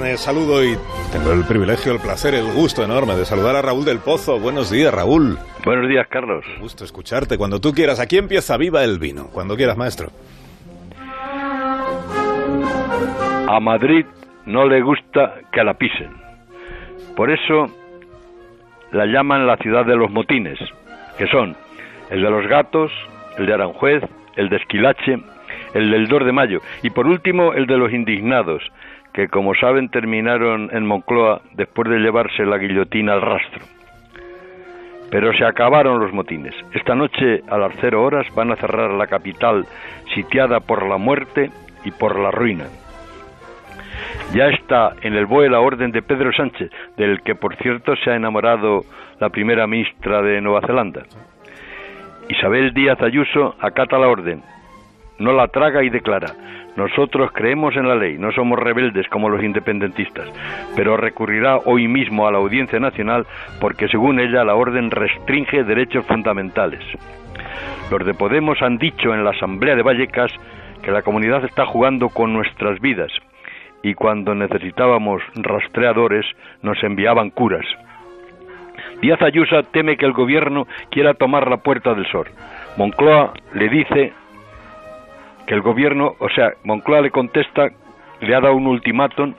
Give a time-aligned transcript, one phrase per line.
[0.00, 0.76] me saludo y
[1.10, 4.38] tengo el privilegio, el placer, el gusto enorme de saludar a Raúl del Pozo.
[4.38, 5.38] Buenos días, Raúl.
[5.64, 6.44] Buenos días, Carlos.
[6.56, 7.98] Un gusto escucharte cuando tú quieras.
[7.98, 9.28] Aquí empieza Viva el Vino.
[9.32, 10.08] Cuando quieras, maestro.
[13.48, 14.04] A Madrid
[14.44, 16.10] no le gusta que la pisen.
[17.16, 17.70] Por eso
[18.92, 20.58] la llaman la ciudad de los motines,
[21.16, 21.56] que son
[22.10, 22.92] el de los gatos,
[23.38, 24.02] el de Aranjuez,
[24.36, 25.18] el de Esquilache,
[25.72, 28.62] el del 2 de mayo y por último el de los indignados,
[29.14, 33.62] que como saben terminaron en Moncloa después de llevarse la guillotina al rastro.
[35.08, 36.54] Pero se acabaron los motines.
[36.72, 39.64] Esta noche a las cero horas van a cerrar la capital
[40.14, 41.50] sitiada por la muerte
[41.84, 42.64] y por la ruina.
[44.34, 48.10] Ya está en el BOE la orden de Pedro Sánchez, del que por cierto se
[48.10, 48.80] ha enamorado
[49.20, 51.04] la primera ministra de Nueva Zelanda.
[52.28, 54.42] Isabel Díaz Ayuso acata la orden,
[55.20, 56.32] no la traga y declara,
[56.76, 60.28] nosotros creemos en la ley, no somos rebeldes como los independentistas,
[60.74, 63.26] pero recurrirá hoy mismo a la Audiencia Nacional
[63.60, 66.82] porque según ella la orden restringe derechos fundamentales.
[67.90, 70.32] Los de Podemos han dicho en la Asamblea de Vallecas
[70.82, 73.12] que la comunidad está jugando con nuestras vidas
[73.82, 76.26] y cuando necesitábamos rastreadores
[76.62, 77.66] nos enviaban curas.
[79.00, 82.26] Díaz Ayuso teme que el gobierno quiera tomar la Puerta del Sol.
[82.76, 84.12] Moncloa le dice
[85.46, 87.68] que el gobierno, o sea, Moncloa le contesta,
[88.20, 89.34] le ha dado un ultimátum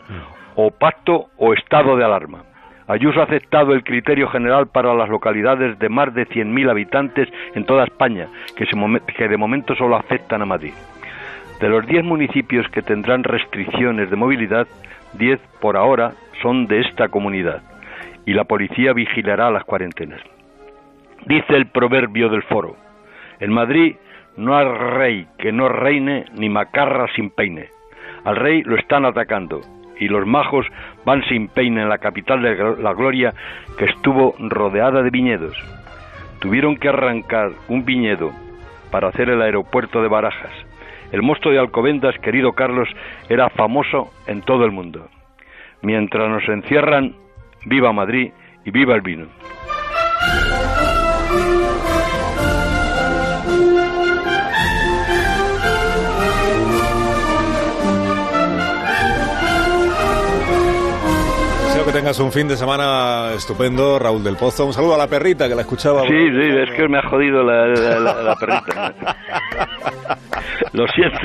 [0.56, 2.44] o pacto o estado de alarma.
[2.88, 7.66] Ayuso ha aceptado el criterio general para las localidades de más de 100.000 habitantes en
[7.66, 8.66] toda España, que,
[9.18, 10.74] que de momento solo afectan a Madrid.
[11.60, 14.68] De los 10 municipios que tendrán restricciones de movilidad,
[15.14, 17.64] 10 por ahora son de esta comunidad
[18.26, 20.22] y la policía vigilará las cuarentenas.
[21.26, 22.76] Dice el proverbio del foro,
[23.40, 23.96] en Madrid
[24.38, 27.70] no hay rey que no reine ni macarra sin peine.
[28.24, 29.62] Al rey lo están atacando
[30.00, 30.66] y los majos
[31.06, 33.34] van sin peine en la capital de la gloria
[33.78, 35.58] que estuvo rodeada de viñedos.
[36.40, 38.32] Tuvieron que arrancar un viñedo
[38.92, 40.54] para hacer el aeropuerto de Barajas.
[41.12, 42.90] El mosto de Alcobendas, querido Carlos,
[43.30, 45.08] era famoso en todo el mundo.
[45.82, 47.16] Mientras nos encierran
[47.66, 48.32] viva Madrid
[48.66, 49.28] y viva el vino.
[62.06, 64.68] Tengas un fin de semana estupendo, Raúl del Pozo.
[64.68, 66.04] Un saludo a la perrita que la escuchaba.
[66.04, 68.94] Sí, sí, es que me ha jodido la, la, la perrita.
[70.74, 71.18] Lo siento.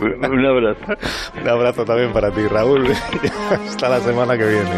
[0.00, 0.80] Un abrazo.
[1.42, 2.86] Un abrazo también para ti, Raúl.
[3.68, 4.70] Hasta la semana que viene.